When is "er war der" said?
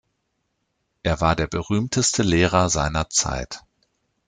1.03-1.45